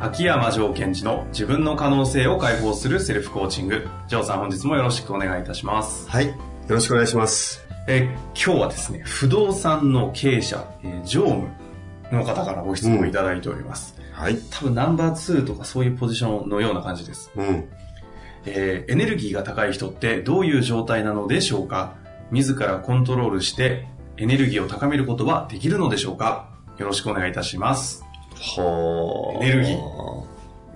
[0.00, 6.28] 秋山城賢治の自分の可能性を解放するセルフコーチング城さん本日もよろしくお願いいたしますはい。
[6.28, 6.34] よ
[6.68, 7.66] ろしくお願いします。
[7.88, 11.48] えー今日はですね不動産の経営者、えー常務
[12.12, 14.38] の方からご質問いただいております、はい。
[14.50, 17.68] 多分ナンバー2とかそういうポジションのような感じですうん。
[18.46, 21.96] えーエネルギーが高い人ってどういう状態なのでしょうか？
[22.30, 23.86] 自らコントロールして
[24.16, 26.48] エネルギーを高めることはできるのでしょうか？
[26.78, 28.04] よろしくお願いいたします。
[28.40, 30.24] はエネルギー？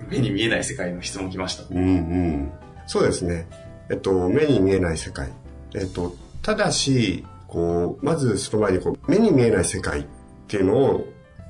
[0.09, 1.63] 目に見えない世界の質問来ました。
[1.69, 2.51] うんうん。
[2.85, 3.47] そうですね。
[3.89, 5.31] えっと、目に見えない世界。
[5.73, 10.05] えっと、ただし、こう、まずその前にこう、目に見えない世界っ
[10.47, 11.07] ていうのを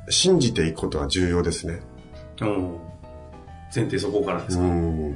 [0.09, 1.81] 信じていくことは重要ですね。
[2.41, 2.77] うん
[3.75, 5.15] 前提そこからですうか、ん。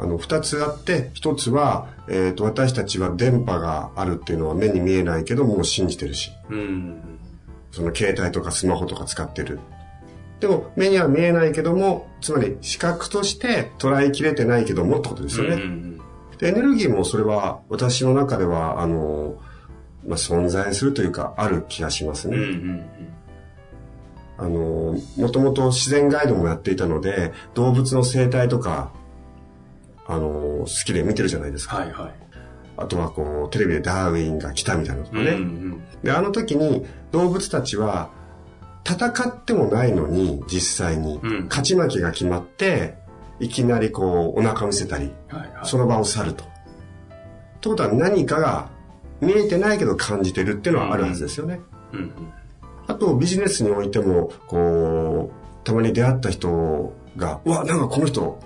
[0.00, 6.32] あの、二つあって、一つは、えっと、私たちは電波があるっていうのは目に見えないけどもう信じてるし。
[6.50, 7.00] うん。
[7.70, 9.60] その携帯とかスマホとか使ってる。
[10.40, 15.54] でも目には見えないけども、つまり視覚として捉えきれてないけどもってことですよね。
[15.56, 16.00] うん
[16.38, 19.42] でエネルギーもそれは私の中では、あの、
[20.06, 22.40] まあ、存在するというかある気がしますうんうん。
[22.40, 22.52] うね。
[22.52, 22.88] ん
[24.38, 28.92] あの、もともと自然ガイドもやっていたので、動物の生態とか、
[30.06, 31.78] あの、好きで見てるじゃないですか。
[31.78, 32.14] はいはい。
[32.76, 35.30] あとはこう、テレビでダーウィンが来たみたいなのとかね。
[35.30, 38.10] うんうんで、あの時に動物たちは
[38.88, 42.94] 戦ってもないのに実際にうん勝ち負けが決まって、
[43.40, 45.12] いきなりこうお腹を見せたり。
[45.64, 46.44] その場を去ると。
[46.44, 46.46] っ
[47.60, 48.68] てことは何かが
[49.20, 51.60] 見えてないけど感じてるっていうのはあるはずですよね。
[52.86, 58.40] あとビジネスにおいても、こう、たまに出会った人が、うわ、なんかこの人、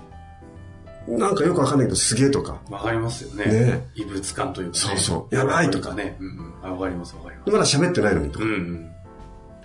[1.07, 3.45] なんかよくわかんないけどすげえとか、わかりますよね。
[3.45, 4.79] ね異物感というか、ね。
[4.79, 6.17] そうそうやばいとかね。
[6.19, 6.53] うんうん。
[6.61, 7.51] あわかりますわかります。
[7.51, 8.92] まだ喋ってないのにとかうんうん。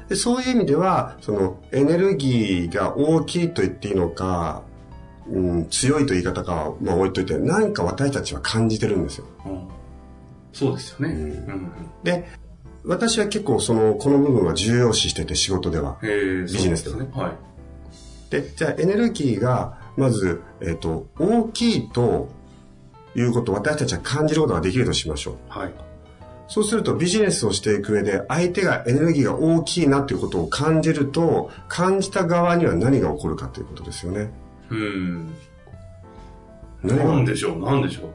[0.08, 4.62] でそういう意味では、そのエネルギーが大きいと言っていいのか、
[5.28, 9.26] うん、強いと言い方かは、まあ、置いといて、なんか私たちは感じてるんですよ。
[9.46, 9.68] うん
[10.58, 11.14] そうですよね。
[11.14, 11.70] うん。
[12.02, 12.28] で、
[12.84, 15.98] 私は結構その、この部分は重要視してて仕事では。
[16.02, 17.22] えー、ビジネスでそうですね。
[17.22, 17.32] はい。
[18.30, 22.28] で、じゃあエネルギーが、まず、えっ、と、大きいと
[23.14, 25.36] いうことを私たちは感じることができるとしましょう。
[25.48, 25.72] はい。
[26.48, 34.30] そうするとビジネスをしていく上で相手がエネルギーが大きいなということを感じると、感じた側には何が起こるかということですよね。
[34.70, 35.34] うん。
[36.82, 37.04] 何が？
[37.04, 38.06] なんでしょう、なんでしょ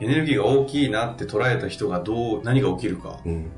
[0.00, 0.04] う？
[0.04, 3.20] エネルギーが大きいなって捉えた人がどう、何が起きるか。
[3.24, 3.50] うん。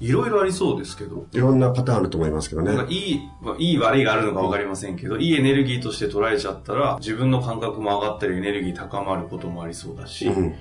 [0.00, 1.26] いろいろありそうですけど。
[1.32, 10.54] いろんなパターンあると思いますけどねいい、まあいい悪いがあるのかわかりませんけど、いいエネルギーとして捉えちゃったら、自分の感覚も上がったり、エネルギー高まることもありそうだし、うん。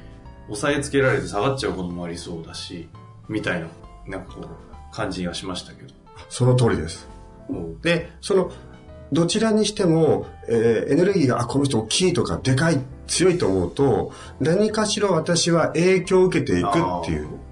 [0.48, 2.90] 抑えつけられて下がっちゃうこともありそうだし、
[3.28, 3.68] みたいな、
[4.08, 5.94] なんかこう、感じがしましたけど。
[6.30, 7.08] その通りです。
[7.82, 8.52] で、その、
[9.12, 16.72] どちらにしても、えーエネルギーが、あ、この人大きいとか、でかい、強いと思うと、何かしら私は影響を受けていくっ
[17.06, 17.26] ていう。
[17.26, 17.48] はい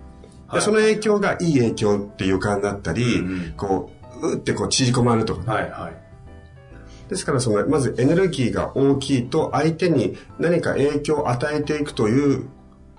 [0.53, 3.91] でその影響がいい影響っていう感だったり、うんうんこ
[4.21, 7.09] う、うってこう縮こまるとか、はいはい。
[7.09, 12.47] ですからその、まずエネルギーが大きいと相手に何か影響を与えていくという、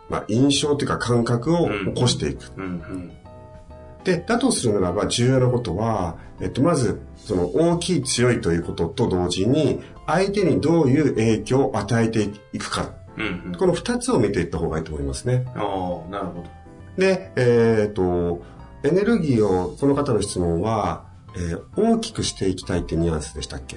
[0.08, 2.52] まあ、印象というか感覚を起こしていく。
[2.56, 3.12] うんうん。
[4.04, 12.92] で、だとするならば重要なことは、えっと、まず、その大きい強いということと同時に、相手にどういう影響を与えていくか。
[13.16, 13.54] うんうん。
[13.58, 15.44] この二つを見ていった方がいいと思いますね。
[15.56, 16.44] ああ、なるほど。
[16.96, 18.42] で、えっと、
[18.84, 23.76] エネルギーを、この方の質問は、えー大きくしていきたいってニュアンスでしたっけ？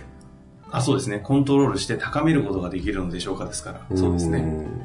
[0.71, 1.19] あ、そうですね。
[1.19, 3.97] コントロールして高めることができるのでしょうかですから。
[3.97, 4.39] そうですね。
[4.39, 4.81] ん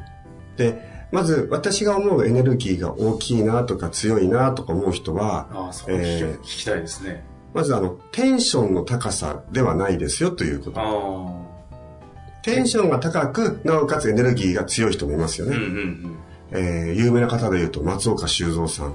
[0.56, 7.24] で、まず私が思うエネルギーが大きいなとか強いなとか思う人は、ああ、そう、聞きえー聞きたいですね。
[7.52, 10.80] まずあの、テンションの高さではないですよということ。
[10.80, 15.50] あテンションが高く、なおかつエネルギーが強い人もいますよあ。
[15.50, 15.66] うんね。
[15.66, 16.16] うんうん。
[16.50, 18.94] えー有名な方で言うと松岡修造さん。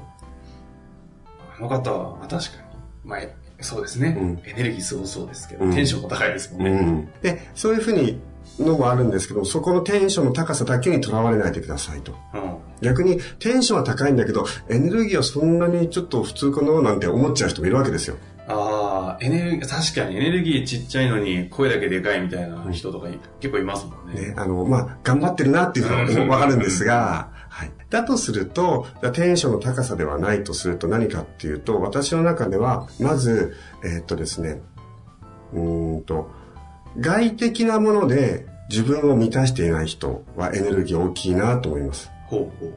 [1.58, 2.64] あの方は、まあ確かに。
[3.10, 3.20] まあ、
[3.62, 4.16] そうですね。
[4.20, 6.80] うんエネルギーすごそうですけど、うんテンションも高いですもんうね。
[6.82, 7.10] ん。
[7.22, 8.20] で、そういうふうに
[8.60, 12.14] のもあるんですけど、そこのテンションの高さだけにとらわれないでくださいと。
[12.34, 12.58] うん。
[12.82, 18.18] 逆にテンションは高いんだけど、エネルギーはそんなにちょっと普通かななんて思っちゃう人もいるわけですよ。
[18.48, 24.30] ああ、エネルギー、確かにエネルギーちっちゃいのに声だけでかいみたいな人とかい結構いますもんね。
[24.30, 27.72] ね、あの、まあ、頑張ってるなっていうのはわかるんですが、はい。
[27.90, 34.62] だとすると、テンションの高さではないとすると何かっていうと、私の中では、まず、えーっとですね、
[35.54, 36.32] うーんと、
[36.98, 42.10] 外的なもので自分を満たしていない人はエネルギー大きいなと思います。
[42.28, 42.74] ほうほう。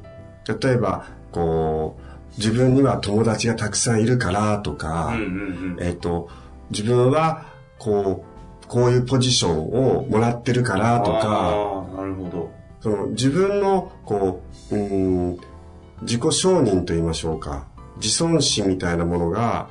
[0.65, 5.83] 例えば、こう、自分には友達がたくさんいるからとか、うんうんうん。
[5.83, 6.29] えっ、と、
[6.71, 7.47] 自分は、
[7.79, 8.25] こ
[8.65, 12.51] う、こういうポジションをもらってるからとか、なるほど。
[12.81, 14.83] その自分の、こう、うー
[15.35, 15.39] ん、
[16.03, 17.67] 自己承認と言いましょうか、
[17.97, 19.69] 自尊心みたいなものが、まあ、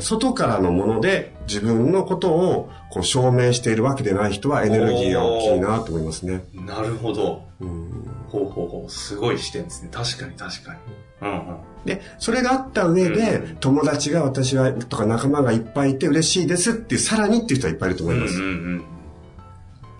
[0.00, 6.44] 外からのもので自分のことをこう証明しているわけでない人はエネルギーが大きいなと思いますね。
[6.54, 7.42] なるほど。
[7.60, 7.90] うん
[8.28, 8.90] ほうほうほう。
[8.90, 9.88] すごい視点ですね。
[9.90, 10.78] 確かに確かに。
[11.22, 11.56] うんうん。
[11.84, 18.36] で、それがあった上で、うん友達が私は、とか仲間がいっぱいいて嬉しいですっていう、さらにっていう人はいっぱいいると思います。
[18.36, 18.46] うんう
[18.76, 18.84] ん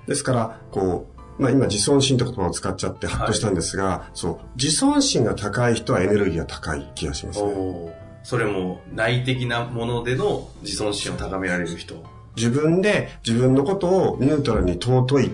[0.06, 1.06] ですから、こ
[1.38, 7.86] う、まあ今自尊心って言葉を使っちゃってハッとしたんですが、そう、自尊心が高い人はエネルギーが高い気がしますうん。
[7.86, 7.99] ね。
[8.22, 12.04] それも内的なものでの自尊心を高められる人。
[12.36, 15.30] 自分で自分のことをニュートラルに尊い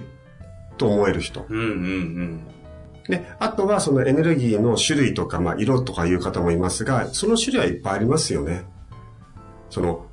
[0.79, 1.45] と思える人。
[1.49, 2.41] うんうんうん。
[3.09, 8.65] で、あとはそのエネルギーの種類とか、まあ色とかいう方もいますが、その種類はいっぱいありますよね。
[9.71, 10.07] その、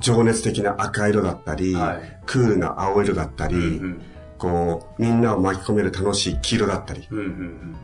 [0.00, 4.02] 情熱的な赤色だったり、はいクールな青色だったり、うんうん
[4.38, 7.76] こう、みんなを巻き込める楽しい黄色だったり、うんうんうん。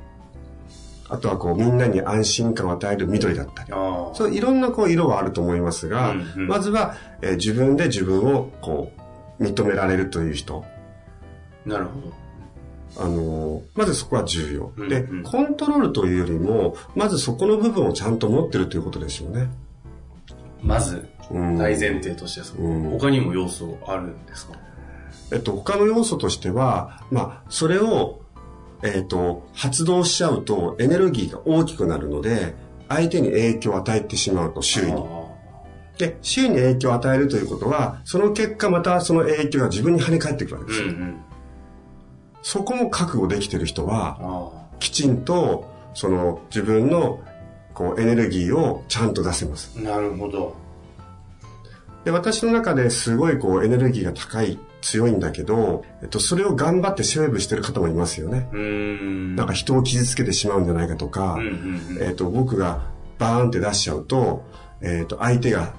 [1.12, 3.70] あとはこう、みんなに安心感を与える緑だったり。
[4.14, 6.48] そういろんなこう色はあると思いますが、うんうん。
[6.48, 8.90] まずは、えー自分で自分をこ
[9.38, 10.64] う認められるという人、
[11.66, 13.04] なるほど。
[13.04, 15.22] あのーまずそこは重要、うんでうん。
[15.22, 19.48] コントロールというよりもまずそこの部分をちゃんと持ってるということでしょうね。
[20.62, 21.56] まず、うん。
[21.56, 22.90] 大前提としてはそう、うん。
[22.98, 24.54] 他にも要素あるんですか？
[25.30, 28.20] えっと、他の要素としては、まあ、それを、
[28.82, 32.54] えっと、発動しちゃうとエネルギーが大きくなるので、
[32.88, 34.92] 相手に影響を与えてしまうと、周囲に。
[34.92, 35.22] あ
[35.98, 40.86] で、周囲に影響を与えるということは、その結果またその影響が自分に跳ね返ってくるわけですよ。
[40.88, 41.16] ーうんうん。
[42.42, 44.50] そこも覚悟できてる人は、あ
[44.80, 47.20] きちんと、その自分の、
[47.74, 49.72] こう、エネルギーをちゃんと出せます。
[49.78, 49.80] あ。
[49.80, 50.56] なるほど。
[52.04, 58.48] で、私の中ですごいこう、エネルギーが高い、強いんだけど、えっと、それを頑張ってセーブしてる方もいますよね。
[58.58, 59.36] ん。
[59.36, 61.38] なんか人を傷つけてしまうんじゃないかとか。
[62.00, 62.82] えっと、僕が
[63.18, 64.44] バーンって出しちゃうと、
[64.82, 65.72] えっと、相手が、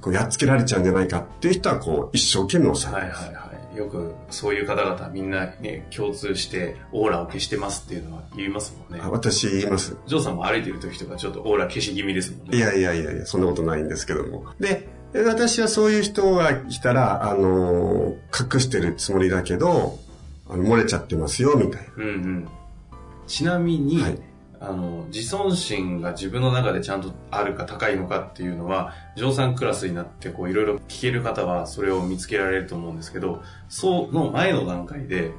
[0.00, 3.06] こう、やっつけられちゃうんじゃないかっていう人は、こう、一生懸命抑える。
[3.08, 3.52] はいはいはい。
[3.76, 9.10] よくそういう方々みんなね、共通してオーラを消してますっていうのは言いますもんねあ。
[9.10, 9.96] 私言います。
[10.06, 12.58] ジョーさんも歩いてる時とかちょっとオーラ消し気味ですもんね。
[12.58, 14.44] いやいやいやいや、そんなことないんですけども。
[14.60, 19.98] で、私はそういう人が来たら、あのー隠してるつもりだけど、
[20.48, 22.48] あの漏れちゃってますよ、みたいうんうん。
[23.26, 24.18] ちなみに、はい
[24.58, 35.32] あの、自尊心が自分の中でちゃんとあるか高いのかっていうのは、ジョーさんクラスになってこういろいろ聞ける方はそれを見つけられると思うんですけど、その前の段階で、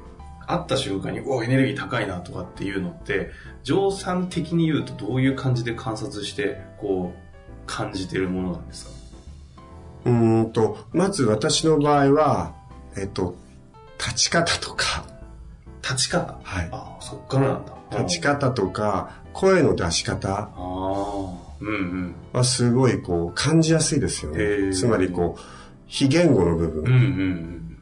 [0.46, 3.30] 会った瞬間に、おエネルギー高いなとかっていうのって、
[3.62, 7.18] ジョーさん的に言うとどういう感じで観察して、こう、
[7.66, 8.90] 感じてるものなんですか？
[8.90, 8.93] な。
[10.04, 12.54] うーんと、まず私の場合は、
[12.96, 13.34] えっと、
[13.98, 15.04] 立ち方とか、
[15.82, 16.38] 立ち方？
[16.42, 16.68] はい。
[16.72, 17.74] ああ、そっからなんだ。
[17.98, 20.60] 立ち方とか、声の出し方ああ、
[21.60, 22.14] うんうん。
[22.32, 24.72] はすごいこう感じやすいですよね。
[24.72, 25.42] つまりこう、
[25.86, 26.82] 非言語の部分。
[26.82, 27.78] うんうんうん。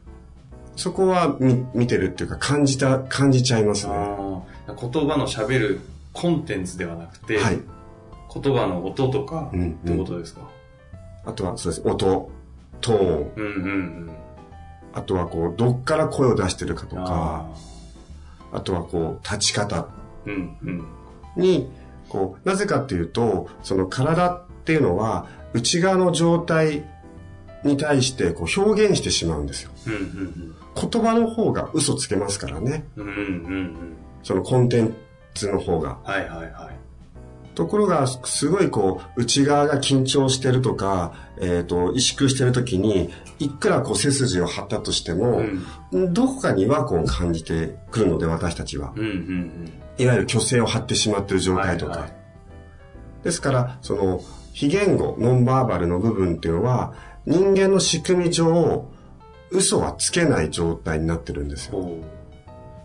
[0.75, 3.93] そこは見見てるっていうか感じた、感じちゃいますね。
[3.93, 5.81] 言葉の喋る
[6.13, 7.59] コンテンツではなくて、はい。
[8.33, 10.41] 言葉の音とかうんうんってことですか、
[11.25, 11.87] あとはそうです。
[11.87, 12.29] 音、
[12.81, 13.69] トーン、うん、うんう
[14.09, 14.09] ん
[14.95, 17.03] あとはこう、どっから声を出してるかとうん。
[17.03, 17.47] か、
[18.51, 19.87] ああとはこう、立ち方。
[21.35, 21.67] に、
[22.09, 26.83] こう、なぜかっていうと、その体っていうのは、内側の状態
[27.63, 29.71] に対してこう表現してしまうんですよ。
[29.87, 32.83] うんうん言葉の方が嘘つけますからね。
[32.97, 33.05] うん。
[33.05, 33.75] うんうんうん。
[34.23, 34.95] そのコンテン
[35.35, 35.99] ツの方が。
[36.03, 36.77] はいはいはい。
[37.55, 45.43] ところが、すごいこう、内側が緊張してるとか、えっ、と、萎縮してるときに、いくらこう背筋を張ったとしても、
[45.91, 48.93] どこかに違和感を感じてくるので、私たちは。
[48.95, 49.71] うんうんうん。
[49.97, 51.91] いわゆる虚勢を張ってしまってる状態とか。
[51.91, 52.23] はいはい
[53.23, 56.93] ですから、その、非言語、ノンバーバルの部分っていうのは、
[57.25, 58.85] 人間の仕組み上、
[59.49, 61.87] 嘘はつけない状態になってるんですよ。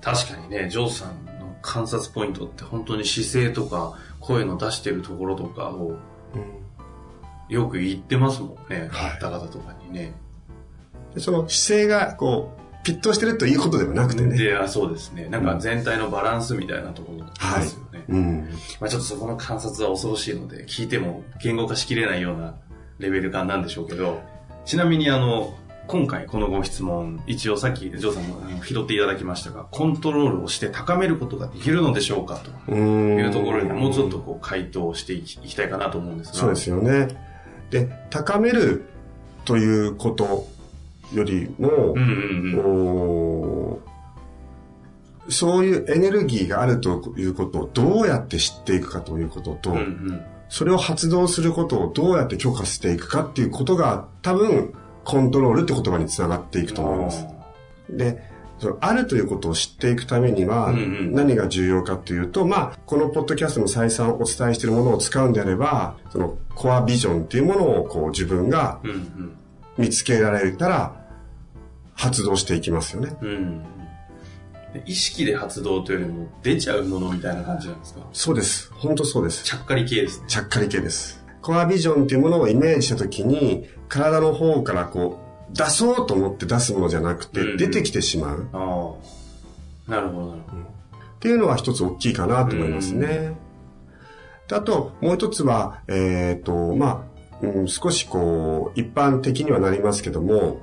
[0.00, 3.98] 確かにね、ジョーさんの観察ポイントって本当に姿勢とか
[4.28, 5.96] 声の出してるところとかを
[7.48, 8.88] よく言ってますもんね。
[8.92, 10.12] はい方々とかにね。
[11.14, 14.36] でその姿勢が、こう、ピッとしてるということではなくてね。
[14.36, 15.28] で、あそうですね。
[15.30, 18.04] なんか全体のバランスみたいなところですよね。
[18.06, 18.48] うん。
[18.80, 22.54] まあちょっとそこの観察は恐ろしいので、聞いても言語化しきれないような
[22.98, 24.20] レベル感なんでしょうけど、
[24.66, 25.54] ちなみにあの、
[25.88, 33.18] 今回このご質問、一応さっきジョーさんも拾っていただきましたが、コントロールをして高めることができるのでしょうかとうん。
[33.18, 36.34] いうところにもうちょっとこう回答していきたいかなと思うんですが。
[36.34, 37.08] そうですよね。
[37.70, 38.84] で、高める
[39.46, 40.46] ということ
[41.14, 43.78] よりも、うんうん
[45.26, 45.32] うん。
[45.32, 54.72] そういうエネルギーがあるということをどうやって知っていくかということと、うんうんそれを発動することをどうやって許可していくかっていうことが多分
[55.08, 57.26] コントロールって言葉につながっていくと思います。
[57.88, 58.22] で、
[58.58, 68.80] そのあるということを知っていくためには何が重要かというと、まあ、このポッドキャストの再三お伝えしているものを使うんであれば、そのコアビジョンっていうものをこう自分が
[69.78, 71.06] 見つけられたら
[71.94, 73.16] 発動していきますよね。
[73.22, 73.64] うん
[74.84, 78.00] 意識で発動というよりも出ちゃうものみたいな感じなんですか？
[78.12, 78.70] そうです。
[78.74, 79.42] 本当そうです。
[79.42, 80.26] ちゃっかり系ですね。
[80.28, 81.24] ちゃっかり系です。
[81.48, 85.18] コアビジョンっていうものをイメージしたときに、体の方からこ
[85.50, 88.92] う、出そうと思って出すものじゃなくて、うん出てきてしまうあ
[89.88, 89.90] あ。
[89.90, 90.62] なるほど、なるほど。
[90.62, 90.66] っ
[91.20, 93.34] ていうのは一つ大きいかなと思いますね。
[94.46, 97.06] であと、もう一つは、えっ、と、ま
[97.40, 100.60] あ、うん、少しこう、一般的にはなりますけども、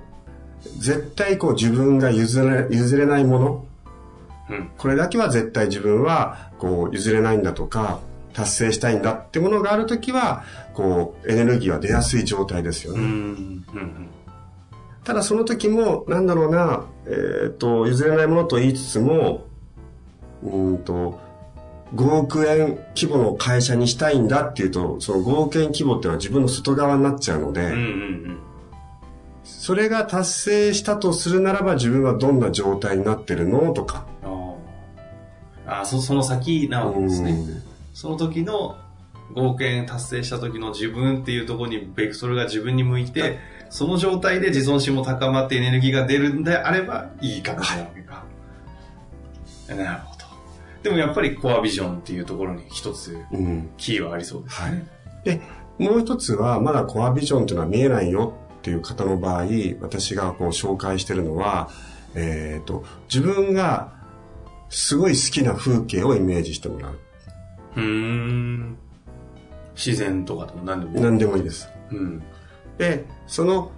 [0.77, 3.65] 絶対こう自分が譲れ譲れないもの、
[4.51, 4.69] うん。
[4.77, 8.01] これだけは絶対自分はこう譲れないんだとか、
[8.35, 10.43] 達成したいんだってものがあるときは、
[10.75, 12.99] こう、エネルギーは出やすい状態ですよね。
[12.99, 13.05] うん。
[13.73, 14.09] うん。
[15.03, 19.45] ただその時も、なんだろうな、えっ、と、譲れないものと言いつつも、
[20.43, 21.19] うーんと、
[21.95, 27.71] 5億円規模の会社にしたいんだっていうと、その5億円規模っていうのは自分の外側になっちゃうので、うん。
[27.71, 27.77] うん。
[27.77, 28.39] うん。
[29.43, 34.05] それが達成したとするならば自分はどんな状態になってるのとか。
[35.67, 35.85] ああ。
[35.85, 37.31] そ、その先なわけですね。
[37.31, 37.33] う
[37.71, 38.75] んその時の
[39.33, 43.39] 5億円達成した時の自分っていうところにベクトルが自分に向いて、
[43.69, 48.23] その状態で自尊心も高まってエネルギーが出るんであればいい形なわけか。
[49.69, 50.25] なるほど。
[50.83, 54.87] でもやっぱりコアビジョンっていうところに一つうんキーはありそうですね。
[55.23, 55.41] で、
[55.79, 59.47] もう一つは、まだコアビジョンっていうのは見えないよっていう方の場合、
[59.81, 61.69] 私がこう紹介してるのは、
[62.13, 63.91] えっ、と、自分が
[64.69, 66.99] すごい好きな風景をイメージしてもらう。
[67.75, 68.77] うーん。
[69.75, 71.01] 自然とかでも何でもいい。
[71.03, 71.69] 何でもいいです。
[71.91, 72.23] うん。
[72.77, 73.71] で、その、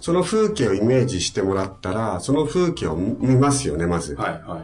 [0.00, 4.14] その風景をイメージしてもらったら、その風景を見ますよね、まず。
[4.14, 4.58] はいは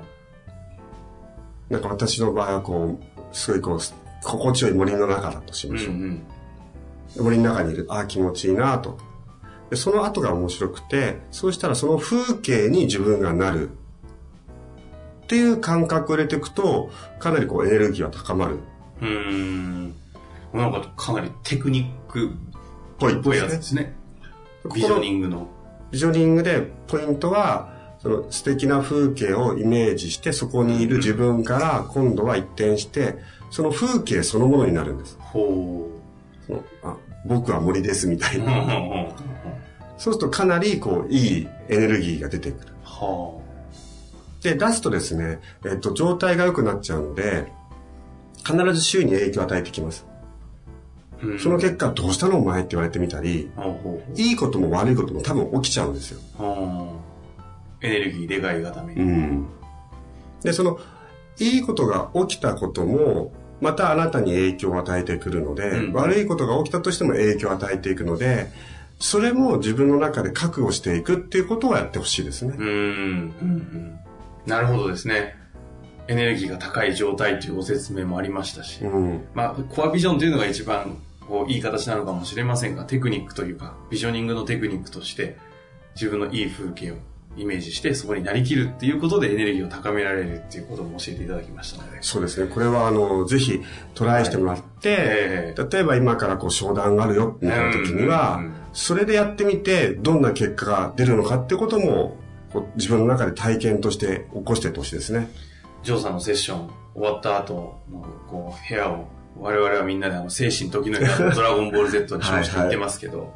[1.71, 1.73] い。
[1.73, 3.78] なんか私の場合はこう、すごいこう、
[4.23, 5.95] 心地よい森の中だとしうんうましょう。
[5.95, 6.23] ん。
[7.19, 8.99] 森の中にいる、ああ、気持ちいいなと。
[9.71, 13.71] で、その後が面白くて、そうしたらその風景に自分がなる。
[15.25, 18.59] っていう感覚を入れていくと、かなりこうエネルギーは高まる。
[19.00, 19.95] うーん。
[20.54, 22.30] なんかかなりテクニックっ
[22.99, 23.94] ぽいぽいやつですね。
[24.73, 25.49] ビジョニングの。
[25.90, 33.16] ビジョニングでポイントは、その素敵な風景をイメージして、そこにいる自分から今度は一転して、
[33.50, 35.18] その風景そのものになるんです。
[35.20, 35.90] ほ。
[36.46, 36.96] そのあ
[37.26, 38.52] 僕は森ですみたいうな。
[39.99, 42.73] そうするとかなりこういいエネルギーが出てくる。
[42.84, 43.40] は
[44.42, 47.50] で、出すとですね、えっと、状態が良くなっちゃうので、
[48.46, 50.06] 必ず周囲に影響を与えてきます。
[51.25, 51.33] あ。
[51.33, 53.50] うんその結果、どうしたのお前って言われてみたり、
[54.16, 56.21] いいことも悪いことも多分起きちゃうんですよ。
[56.38, 59.02] はあエネルギーでかいがために。
[59.02, 59.47] ん。
[60.43, 60.78] で、その、
[61.38, 68.49] いいことが起きたことも、またあなたに影響を与えてくるので、うん悪いことが起きたとしても影響を与えていくので、
[68.99, 72.62] それも自分の中で覚悟していくっていうことをやってほしいですねう。
[72.62, 72.64] ん。
[72.64, 73.99] うんうん
[74.47, 75.37] なるほどですね。
[76.07, 78.85] エネルギーが高い状態というご説明もありましたし。
[78.85, 79.25] うん。
[79.35, 85.37] まあ、コアビジョンというのが一番こういい形なのかもしれませんが、テクニックというか、ビジョニングのテクニックとして、
[85.95, 86.97] 自分のいい風景を
[87.37, 91.99] イメージして、そこになりきるっていうことでエネルギーを高められるっていうことも教えていただきましたので。
[92.02, 92.50] そうですね。
[92.52, 93.61] これは、あの、ぜひ
[93.95, 102.16] トライしてもらって、ええ例えば今からこう商談があるよみたいな時には、うんうんそれでやってみて、どんな結果が出るのかってことも、
[102.75, 105.31] 自分の中で体験として起こしていってほしいですね。
[105.85, 110.99] ジョーさんのセッション終わった後のこう部屋を我々はみんなであの精神時の
[111.35, 113.35] ドラゴンボール Z にしましてはいはい行ってますけど、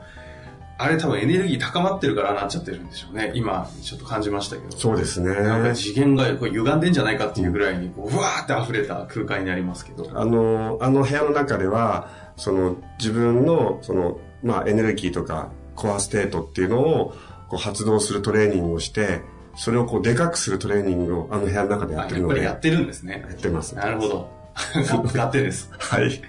[0.80, 3.32] あれ多分エネルギー高まってるからなっちゃってるんでしょうね。
[3.34, 4.78] 今、ちょっと感じましたけど。
[4.78, 5.34] そうですね。
[5.34, 10.08] なんか次元がこう歪んでんじゃないかっていうぐらいに、こう、うわーって溢れた空間になりますけど。
[10.14, 17.14] あの、あの部屋の中では、その自分の、その、まあエネルギーとかコアステートっていうのを
[17.48, 19.22] こう発動するトレーニングをして、
[19.56, 22.34] それをこうでかくするトレーニングをあの部屋の中でやってるので。
[22.34, 23.24] やっぱりやってるんですね。
[23.28, 23.74] やってます。
[23.74, 24.37] なるほど。
[24.74, 25.70] 勝手です。
[25.78, 26.20] はい。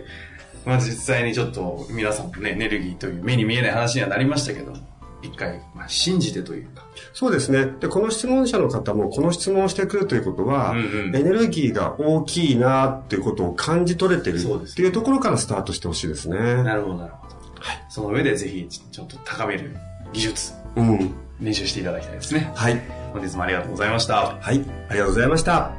[0.65, 4.73] まあ実際にちょっと皆さんもね、エネルギーという目に見えない話にはなりましたけど、
[5.21, 6.85] 一回、まあ、信じてというか。
[7.13, 7.65] そうですね。
[7.79, 16.37] で、この質問者の方もこの質問をしてくるということは、うんうん、エネルギーが大きいなっていうことを感じ取れてるっていうところからスタートしてほしいですね。
[16.63, 17.35] なるほど、なるほど。
[17.59, 17.85] はい。
[17.89, 19.75] その上でぜひ、ちょっと高める
[20.13, 21.13] 技術、うん。
[21.41, 22.51] 練習していただきたいですね。
[22.55, 22.81] はい。
[23.13, 24.37] 本日もありがとうございました。
[24.39, 24.63] はい。
[24.89, 25.78] ありがとうございました。